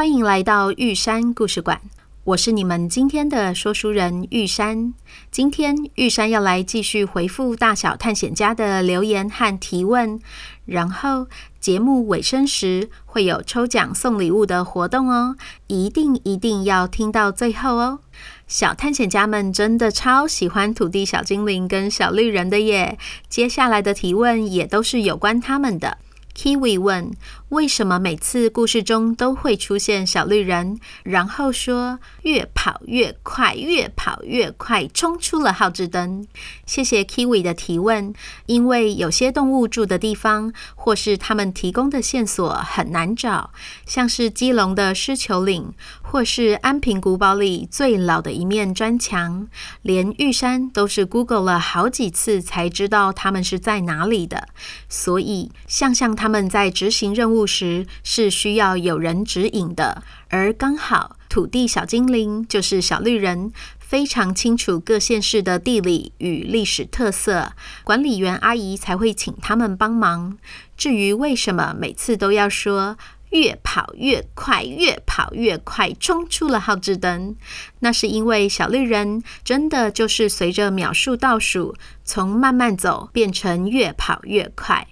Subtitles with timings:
[0.00, 1.78] 欢迎来到玉山故事馆。
[2.24, 4.94] 我是你们今天的说书人玉山。
[5.30, 10.18] 今天玉山要来继续回复大小探险家的留言和提问，
[10.64, 11.26] 然后
[11.60, 15.36] 节目尾声时会有抽奖送礼物的活动哦，
[15.66, 17.98] 一定一定要听到最后哦。
[18.48, 25.98] 小探险家们真的超喜欢土地小精灵跟小绿人的耶，接下来的提问也都是有关他们的。
[26.32, 27.10] Kiwi 问
[27.50, 36.26] ：“为什么每次故事中都会出现小绿人，然后说越跑越快，越跑越快，冲出了号志灯？”
[36.64, 38.14] 谢谢 Kiwi 的提问。
[38.46, 43.50] 因为有些动物住的地方，或是他们提供的线索很难找，
[43.84, 45.72] 像是基隆的狮球岭，
[46.02, 49.48] 或是安平古堡里最老的一面砖墙，
[49.82, 54.46] 连玉山都是 Google 了好几次才知道他们是在哪里的。
[54.88, 67.52] 所以，像像他们在执行任务时是需要有人指引的，而刚好土地小精灵就是小绿人，非常清楚各县市的地理与历史特色，
[67.84, 70.38] 管理员阿姨才会请他们帮忙。
[70.76, 72.96] 至于为什么每次都要说
[73.30, 77.36] 越跑越快，越跑越快，冲出了号志灯，
[77.80, 84.88] 那是因为小绿人真的就是随着秒数倒数，从慢慢走变成越跑越快。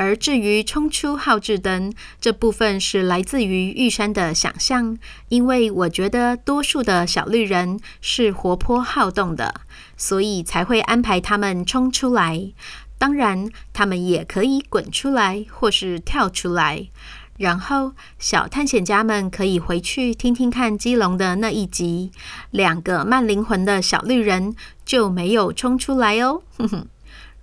[0.00, 4.96] 而至于冲出号志灯这部分是来自于玉山的想象，
[5.28, 9.60] 因为我觉得多数的小绿人是活泼好动的，
[9.98, 12.50] 所以才会安排他们冲出来。
[12.96, 16.88] 当然，他们也可以滚出来或是跳出来。
[17.36, 22.10] 然后，小探险家们可以回去听听看基隆的那一集，
[22.50, 26.40] 两个慢灵魂的小绿人就没有冲出来哦。
[26.56, 26.86] 哼哼，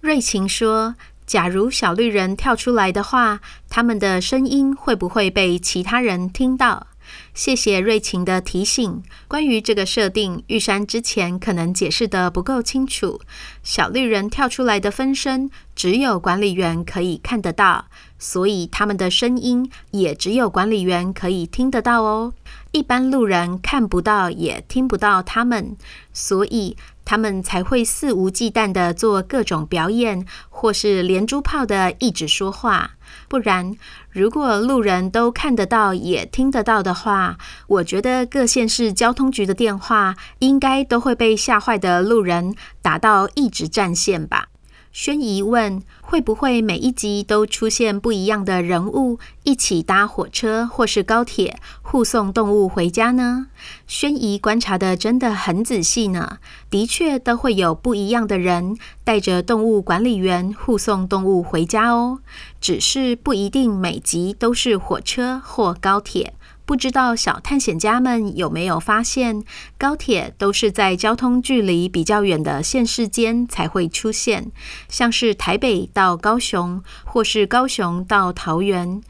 [0.02, 0.96] 瑞晴说。
[1.28, 6.88] 假如小绿人跳出来的话，他们的声音会不会被其他人听到？
[7.34, 9.04] 谢谢瑞晴的提醒。
[9.28, 13.20] 关于这个设定，玉山之前可能解释得不够清楚。
[13.62, 17.88] 小绿人跳出来的分身，只有管理员可以看得到，
[18.20, 22.34] 所以他们的声音也只有管理员可以听得到哦。
[22.72, 25.76] 一般路人看不到，也听不到他们，
[26.14, 26.78] 所以。
[27.10, 32.98] 他们才会肆无忌惮地做各种表演，或是连珠炮的一直说话。
[33.30, 33.78] 不然，
[34.10, 44.50] 如果路人都看得到也听得到的话，我觉得各县市交通局的电话应该都会被吓坏的路人打到一直占线吧。
[45.00, 53.46] 轩怡问：“会不会每一集都出现不一样的人物，一起搭火车或是高铁护送动物回家呢？”
[53.86, 56.40] 轩怡观察的真的很仔细呢，
[56.72, 62.18] 的确都会有不一样的人带着动物管理员护送动物回家哦，
[62.60, 66.34] 只是不一定每集都是火车或高铁。
[66.68, 69.42] 不知道小探险家们有没有发现，
[69.78, 74.52] 高铁都是在交通距离比较远的县市间才会出现，
[74.90, 79.02] 像是台北到高雄，或是高雄到桃园。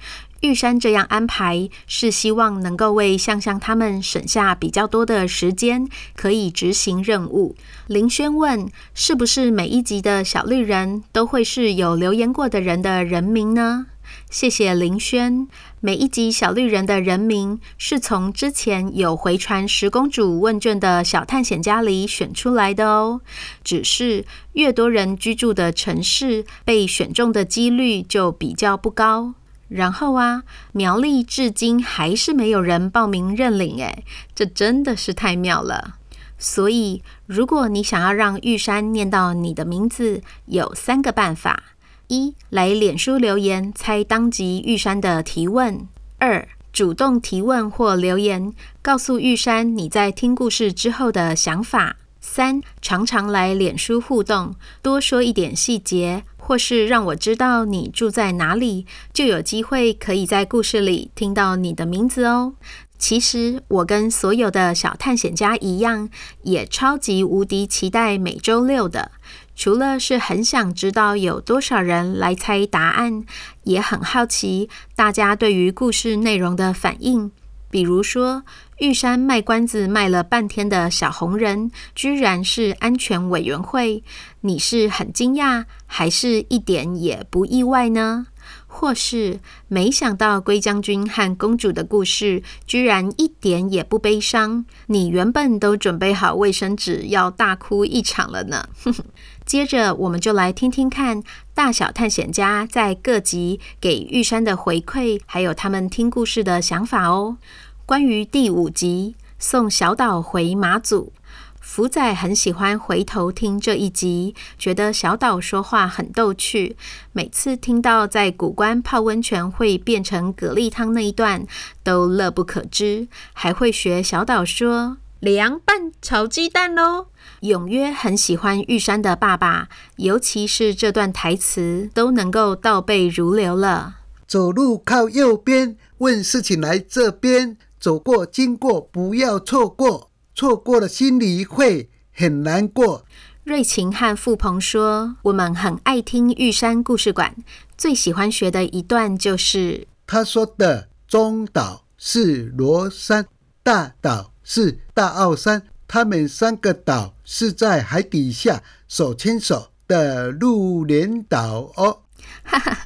[0.41, 7.55] 玉山这样安排，是希望能够为向向他们省下比较多的时间，可以执行任务。
[7.87, 13.87] 林轩问：是不是每一集的小绿人都会是有留言过的人的人名呢？
[14.29, 15.47] 谢谢林轩。
[15.79, 23.21] 每一集小绿人的人名是从之前有回传十公主问卷的小探险家里选出来的哦。
[23.63, 29.33] 只是越多人居住的城市，被选中的几率就比较不高。
[29.69, 34.03] 然后啊，苗栗至今还是没有人报名认领，诶，
[34.33, 35.95] 这真的是太妙了。
[36.39, 41.63] 所以，如果你想要让玉山念到你的名字，有三个办法。
[42.07, 45.87] 一来脸书留言猜当集玉山的提问；
[46.19, 62.53] 二主动提问或留言，告诉玉山你在听故事之后的想法；三常常来脸书互动，多说一点细节，或是让我知道你住在哪里，就有机会可以在故事里听到你的名字哦。
[62.97, 66.09] 其实我跟所有的小探险家一样，
[66.43, 69.11] 也超级无敌期待每周六的。
[69.57, 73.25] 除了是很想知道有多少人来猜答案，
[73.63, 77.31] 也很好奇大家对于故事内容的反应。
[77.69, 78.43] 比如说，
[78.77, 84.03] 玉山卖关子卖了半天的小红人，居然是安全委员会，
[84.41, 88.27] 你是很惊讶，还是一点也不意外呢？
[88.67, 98.69] 或是没想到龟将军和公主的故事居然一点也不悲伤，你原本都准备好卫生纸要大哭一场了呢。
[99.47, 101.23] 接着，我们就来听听看
[101.53, 107.37] 大小探险家在各集给玉山的回馈，还有他们听故事的想法哦。
[107.85, 111.13] 关于第五集送小岛回马祖。
[111.61, 116.75] 福仔很喜欢回头听这一集，觉得小岛说话很逗趣。
[117.13, 121.45] 每次听到在古关泡温泉会变成蛤蜊汤那一段，
[121.83, 127.07] 都乐不可支，还会学小岛说凉拌炒鸡蛋喽。
[127.41, 133.97] 永约很喜欢玉山的爸爸，尤其是这段台词都能够倒背如流了。
[134.27, 140.11] 走路靠右边，问事情来这边，走过经过不要错过。
[140.35, 143.05] 错过了，心里会很难过。
[143.43, 147.33] 瑞晴和富鹏说：“我们很爱听玉山故事馆，
[147.77, 153.25] 最喜欢学的一段就是他说的‘中岛是罗山，
[153.63, 162.03] 大岛是大奥山，他们三个岛是在海底下手牵手的陆连岛哦。’”
[162.43, 162.85] 哈哈，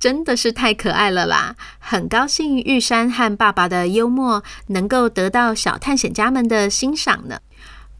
[0.00, 1.54] 真的是太可爱了啦！
[1.78, 7.40] 很高兴玉山和爸爸的幽默能够得到小探险家们的欣赏呢。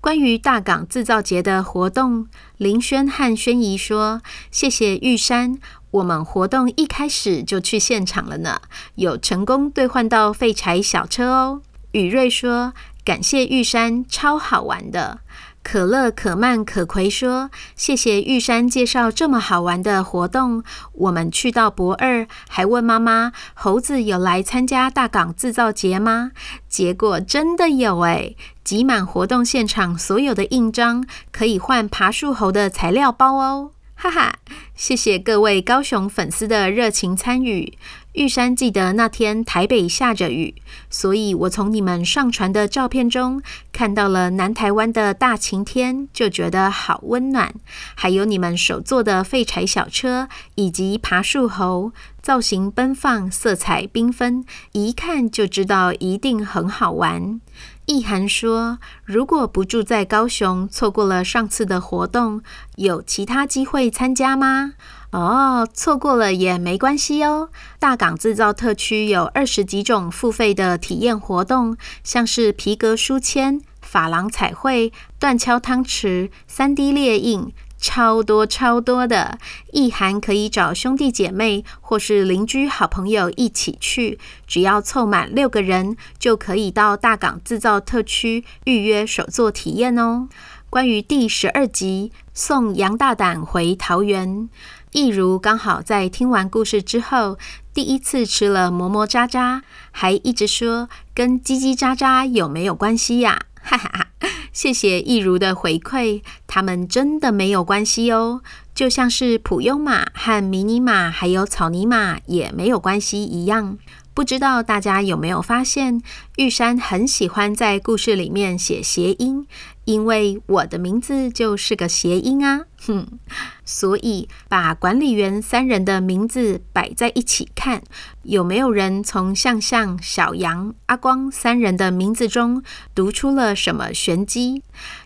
[0.00, 5.58] 关于大港制造节的活动，林轩和轩怡说：“谢谢玉山，
[5.90, 8.62] 我们活动一开始就去现场了呢，
[8.94, 11.60] 有成功兑换到废柴小车哦。”
[11.92, 12.72] 雨瑞说
[13.04, 15.20] ：“感谢玉山，超好玩的。”
[15.64, 20.64] 可乐、可曼、可葵说：“谢谢玉山介绍这么好玩的活动。
[20.92, 26.32] 我们去到博二，还问妈妈猴子有来参加大港制造节吗？
[26.68, 34.34] 结果真的有诶，挤满活动现场，所有的印章可以换爬树猴的材料包哦。”哈哈，
[34.74, 37.78] 谢谢各位高雄粉丝的热情参与。
[38.12, 40.54] 玉山记得那天台北下着雨，
[40.90, 43.40] 所以我从你们上传的照片中
[43.72, 47.54] 看到了南台湾的大晴天，就觉得好温暖。
[47.94, 57.40] 还有你们手做的废柴小车以及爬树猴，造型奔放，色彩缤纷，一看就知道一定很好玩。
[57.86, 62.42] 意涵说：“如果不住在高雄，错过了上次的活动，
[62.76, 64.74] 有其他机会参加吗？”
[65.12, 67.50] 哦，错过了也没关系哦。
[67.78, 77.52] 大港制造特区有二十几种付费的体验活动，像是皮革书签、珐琅彩绘、断敲汤匙、三 D 列印。
[77.84, 79.40] 超多超多的，
[79.72, 90.28] 意涵可以找兄弟姐妹或是邻居好朋友一起去，只要凑满六个人，就可以到大港制造特区预约手作体验哦。
[90.70, 94.48] 关于第十二集送杨大胆回桃园，
[94.92, 97.38] 益如刚好在听完故事之后，
[97.72, 103.40] 第一次吃了么么喳喳，还一直说跟叽叽喳喳有没有关系呀？
[103.62, 104.06] 哈哈哈。
[104.52, 108.42] 谢谢益如的回馈，他们真的没有关系哦，
[108.74, 113.78] 就像是普悠马和迷你马还有草泥马也没有关系一样。
[114.12, 116.02] 不知道大家有没有发现，
[116.36, 119.46] 玉山很喜欢在故事里面写谐音，
[119.84, 123.06] 因为我的名字就是个谐音啊，哼。
[123.64, 127.82] 所以把管理员三人的名字摆在一起看，
[128.22, 132.62] 有没有人从向向、小杨、阿光三人的名字中
[132.94, 134.62] 读出了什么玄机？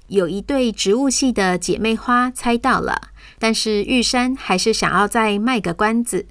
[0.09, 3.11] 有一对植物系的姐妹花猜到了。
[3.39, 6.27] 但是玉山还是想要再卖个关子，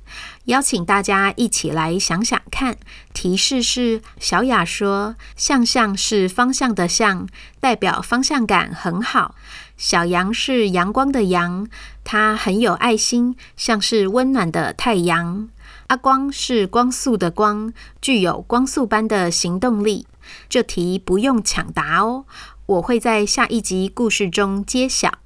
[0.45, 2.77] 邀请大家一起来想想看。
[3.13, 7.27] 提示是：小雅说“向向”是方向的“向”，
[7.59, 9.35] 代表方向感很好；
[9.77, 11.67] 小羊是阳光的“阳”，
[12.03, 15.49] 它很有爱心，像是温暖的太阳；
[15.87, 17.71] 阿光是光速的“光”，
[18.01, 20.07] 具有光速般的行动力。
[20.49, 22.25] 这题不用抢答哦，
[22.65, 25.24] 我会在下一集故事中揭晓。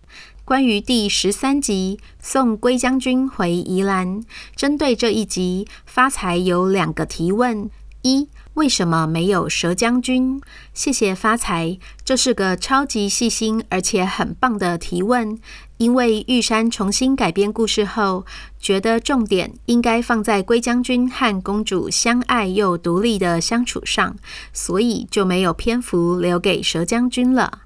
[0.50, 4.24] 关于第十三集送龟将军回宜兰，
[4.56, 7.70] 针对这一集，发财有两个提问：
[8.02, 10.42] 一、为什么没有蛇将军？
[10.74, 15.40] 谢谢发财，这是个超级细心而且很棒的提问。
[15.78, 18.26] 因为玉山重新改编故事后，
[18.60, 24.16] 觉得重点应该放在龟将军和公主相爱又独立的相处上，
[24.52, 27.60] 所以就没有篇幅留给蛇将军了。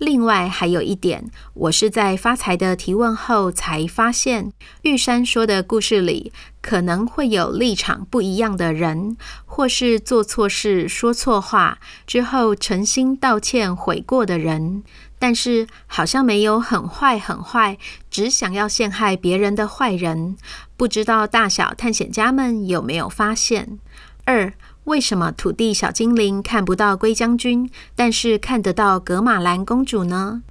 [0.00, 14.82] 另外还有一点，我是在发财的提问后才发现，玉山说的故事里可能会有立场不一样的人，或是做错事、说错话之后诚心道歉悔过的人，
[15.18, 17.76] 但是好像没有很坏很坏，
[18.10, 20.38] 只想要陷害别人的坏人。
[20.78, 23.78] 不知道大小探险家们有没有发现？
[24.24, 24.54] 二。
[24.90, 30.42] 为什么土地小精灵看不到龟将军，但是看得到格玛兰公主呢？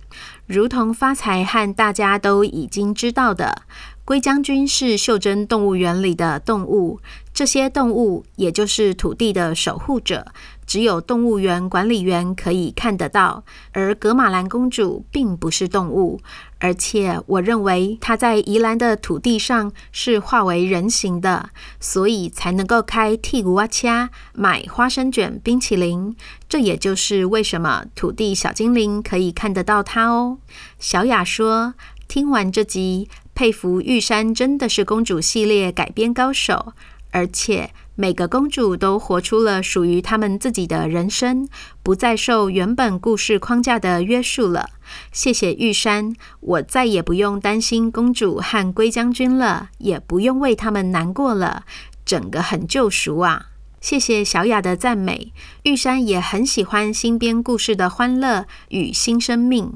[0.48, 3.64] 如同发财和大家都已经知道的，
[4.06, 7.02] 龟将军是袖珍动物园里的动物，
[7.34, 10.28] 这些动物也就是土地的守护者。
[10.70, 16.22] 只有动物园管理员可以看得到，而格玛兰公主并不是动物，
[16.60, 21.50] 而且我认为她在宜兰的土地上是化为人形的，
[21.80, 26.16] 所以才能够开蒂古瓦恰买花生卷冰淇淋。
[26.48, 30.38] 这也就是为什么土地小精灵可以看得到她哦。
[30.78, 31.74] 小雅说
[32.08, 36.74] ：“听完这集，佩服玉山真的是公主系列改编高手，
[37.10, 41.50] 而且。”每个公主都活出了属于她们自己的人生，
[41.84, 44.70] 不再受原本故事框架的约束了。
[45.12, 51.66] 谢谢玉山，我再也不用担心公主和龟将军了，也不用为他们难过了，
[52.06, 53.48] 整个很救赎啊！
[53.82, 59.74] 谢谢小雅的赞美，玉山也很喜欢新编故事的欢乐与新生命。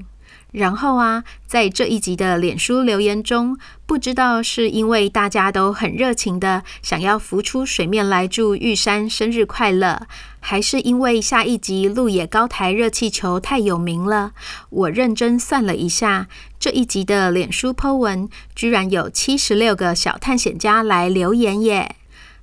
[0.53, 3.57] 然后啊，在这一集的脸书留言中，
[3.87, 10.07] 不知道是因为大家都很热情的想要浮出水面来祝玉山生日快乐，
[10.39, 14.33] 还是因为下一集鹿野高台热气球太有名了，
[14.69, 16.27] 我认真算了一下，
[16.59, 21.95] 这一集的脸书 po 文居然有七十六个小探险家来留言耶！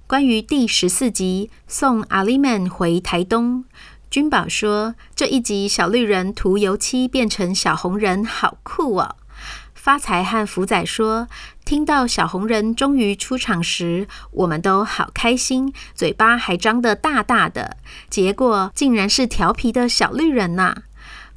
[0.08, 3.64] 关于第十四集送阿里曼回台东。
[4.10, 9.14] 君宝说：“这一集小绿人涂油漆变成小红人，好酷哦！”
[9.72, 11.28] 发财和福仔说
[11.64, 17.76] ：“听到小红人终于出场时，我们都好开心，嘴巴还张得大大的。
[18.10, 20.74] 结果竟然是调皮的小绿人呐！”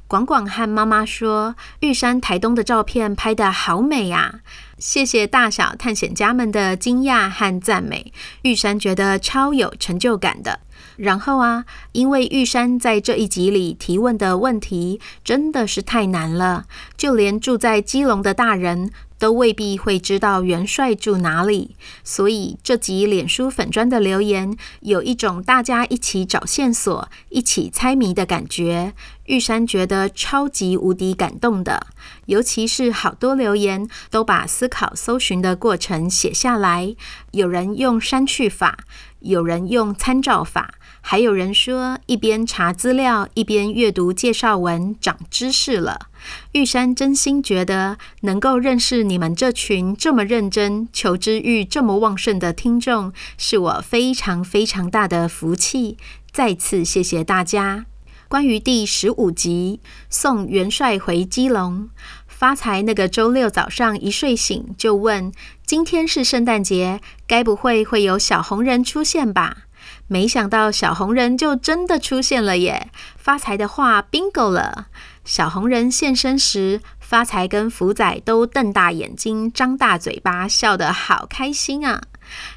[0.06, 4.40] 广广和妈妈说：“玉山台东的照片拍得好美呀！”
[4.78, 10.60] 谢谢大小探险家们的惊讶和赞美，玉山觉得超有成就感的。
[10.96, 28.92] 然后啊，因为玉山在这一集里提问的问题真的是太难了，就连住在基隆的大人都未必会知道元帅住哪里，所以这集脸书粉砖的留言有一种大家一起找线索、一起猜谜的感觉。
[29.26, 31.86] 玉山觉得超级无敌感动的，
[32.26, 36.94] 尤其是好多留言都把思考搜寻的过程写下来，
[37.32, 38.78] 有人用删去法，
[39.20, 40.74] 有人用参照法。
[41.06, 46.08] 还有人说，一边查资料，一边阅读介绍文，长知识了。
[46.52, 55.98] 玉山真心觉得，能够认识你们这群这么认真、求知欲这么旺盛的听众，是我非常非常大的福气。
[56.32, 57.84] 再次谢谢大家。
[58.28, 61.88] 关于第十五集送元帅回基隆，
[62.26, 65.32] 发财那个周六早上一睡醒就问：
[65.64, 69.58] 今天是圣诞节，该不会会有小红人出现吧？
[70.06, 72.90] 没想到小红人就真的出现了耶！
[73.16, 74.86] 发财的话 bingo 了。
[75.24, 82.02] 小红人现身时，发财跟福仔都瞪大眼睛、张大嘴巴，笑得好开心啊！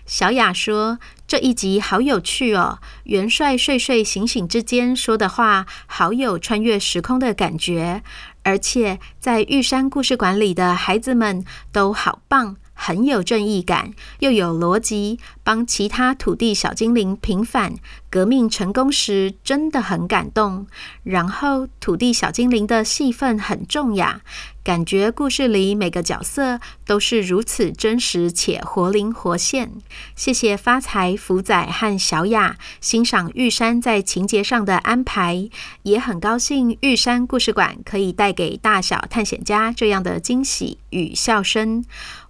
[0.06, 8.04] 小雅说：“这一集好有趣哦，元帅睡睡醒醒之间说的话，好有穿越时空的感觉，
[8.44, 17.74] 而且在玉山故事馆里的孩子们都好棒。”很有正义感，又有逻辑，帮其他土地小精灵平反，
[18.12, 20.68] 革命成功时真的很感动。
[21.04, 24.22] 然后土地小精灵的戏份很重呀。
[24.64, 29.72] 感觉故事里每个角色都是如此真实且活灵活现。
[30.14, 35.50] 谢谢发财、福仔和小雅欣赏玉山在情节上的安排，
[35.84, 41.86] 也很高兴玉山故事馆可以带给大小探险家这样的惊喜与笑声。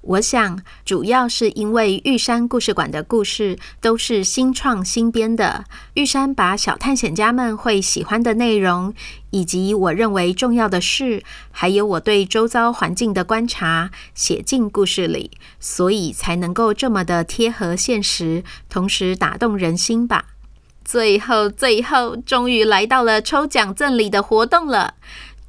[0.07, 8.93] 我想主要是因为玉山故事馆的故事都是新创新编的，玉山把小探险家们会喜欢的内容。
[9.31, 11.21] 以及我认为重要的事，
[11.51, 20.27] 还有我对周遭环境的观察，写进故事里，所以才能够这么的贴合现实，同时打动人心吧。
[20.85, 24.93] 最后，最后，终于来到了抽奖赠礼的活动了。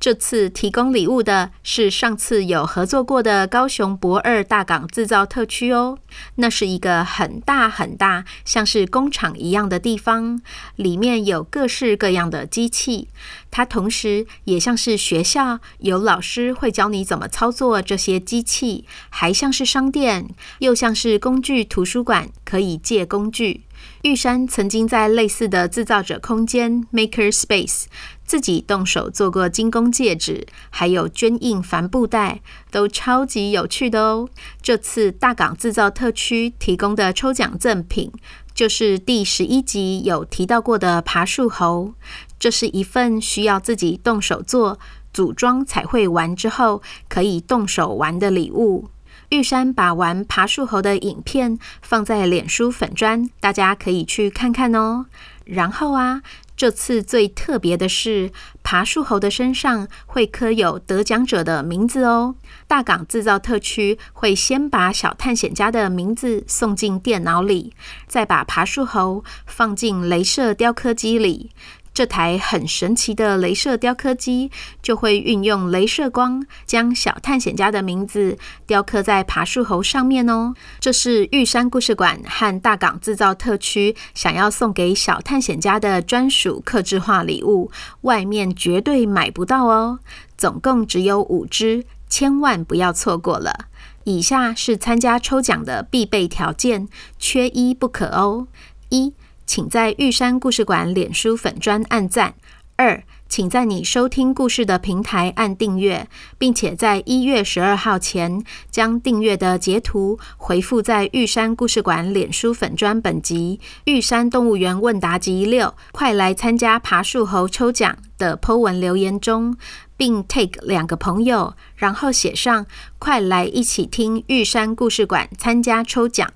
[0.00, 5.98] 这次提供礼物的是上次有合作过的高雄博二大港制造特区哦。
[6.36, 10.40] 那是一个很大很大，像是工厂一样的地方，
[10.76, 13.08] 里面有各式各样的机器。
[13.50, 20.28] 它同时也像是学校，有老师会教你怎么操作这些机器，还像是商店，
[20.60, 23.64] 又像是工具图书馆，可以借工具。
[24.02, 27.84] 玉山曾经在类似的制造者空间 Maker Space
[28.28, 34.28] 自己动手做过精工戒指，还有绢印帆布袋，都超级有趣的哦。
[34.60, 38.12] 这次大港制造特区提供的抽奖赠品，
[38.54, 41.94] 就是第十一集有提到过的爬树猴。
[42.38, 44.78] 这是一份需要自己动手做、
[45.10, 48.90] 组装彩绘完之后可以动手玩的礼物。
[49.30, 55.06] 玉山把玩爬树猴的影片放在脸书粉砖，大家可以去看看哦。
[55.44, 56.22] 然后啊，
[56.58, 58.32] 这次最特别的是，
[58.64, 62.34] 爬树猴的身上会刻有得奖者的名字哦。
[62.66, 67.72] 大港制造特区会先把小探险家的名字送进电脑里，
[68.08, 71.52] 再把爬树猴放进镭射雕刻机里。
[71.98, 78.38] 这台很神奇的镭射雕刻机就会运用镭射光，将小探险家的名字
[78.68, 80.54] 雕刻在爬树猴上面哦。
[80.78, 87.68] 这是玉山故事馆和大港制造特区想要送给小探险家的专属刻制化礼物，
[88.02, 89.98] 外面绝对买不到哦。
[90.36, 93.66] 总共只有五只，千万不要错过了。
[94.04, 96.86] 以下是参加抽奖的必备条件，
[97.18, 98.46] 缺一不可哦。
[98.90, 99.12] 一
[99.48, 102.34] 请在玉山故事馆脸书粉专按赞。
[102.76, 119.56] 二，请在你收听故事的平台按订阅，并且在一月十二号前将订阅的截图回复在玉山故事馆脸书粉专本集《玉山动物园问答集六》，快来参加爬树猴抽奖的 po 文留言中，
[119.96, 122.66] 并 take 两个朋友，然后写上
[123.00, 126.30] “快来一起听玉山故事馆参加抽奖”。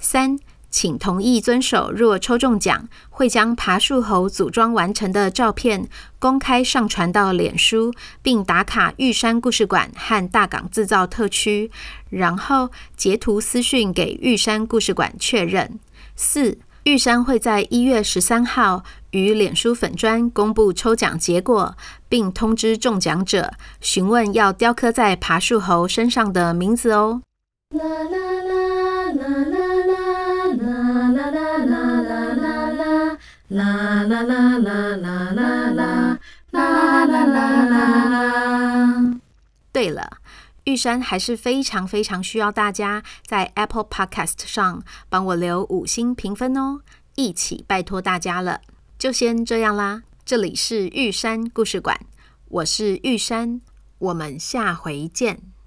[0.00, 0.40] 三。
[0.70, 11.70] 请同意遵守，若抽中奖，会将爬树猴组装完成的照片公开上传到脸书，并打卡玉山故事馆和大港制造特区，
[12.10, 15.80] 然后截图私讯给玉山故事馆确认。
[16.14, 21.76] 四，玉山会在一月十三号于脸书粉专公布抽奖结果，
[22.08, 27.22] 并通知中奖者询问要雕刻在爬树猴身上的名字哦。
[27.70, 28.27] 啦啦
[33.48, 36.18] 啦啦啦啦啦啦啦
[36.50, 37.24] 啦啦
[37.64, 39.20] 啦啦！
[39.72, 40.18] 对了，
[40.64, 46.80] 玉山还是非常非常需要大家在 Apple Podcast 上帮我留五星评分哦，
[47.14, 48.60] 一起拜托大家了。
[48.98, 51.98] 就先这样啦，这里是玉山故事馆，
[52.48, 53.62] 我是玉山，
[53.98, 55.48] 我们下回见。